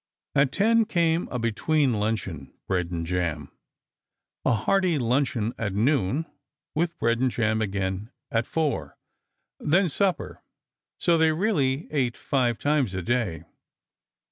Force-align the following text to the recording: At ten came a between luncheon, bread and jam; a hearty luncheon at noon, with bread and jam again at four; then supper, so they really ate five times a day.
At 0.33 0.51
ten 0.51 0.85
came 0.85 1.27
a 1.29 1.37
between 1.37 1.93
luncheon, 1.99 2.51
bread 2.67 2.89
and 2.89 3.05
jam; 3.05 3.51
a 4.43 4.51
hearty 4.53 4.97
luncheon 4.97 5.53
at 5.59 5.75
noon, 5.75 6.25
with 6.73 6.97
bread 6.97 7.19
and 7.19 7.29
jam 7.29 7.61
again 7.61 8.09
at 8.31 8.47
four; 8.47 8.97
then 9.59 9.89
supper, 9.89 10.41
so 10.99 11.19
they 11.19 11.31
really 11.31 11.87
ate 11.93 12.17
five 12.17 12.57
times 12.57 12.95
a 12.95 13.03
day. 13.03 13.43